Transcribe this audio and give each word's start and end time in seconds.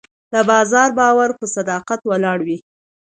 د 0.33 0.35
بازار 0.49 0.89
باور 0.99 1.29
په 1.39 1.45
صداقت 1.55 1.99
ولاړ 2.05 2.39
وي. 2.47 2.57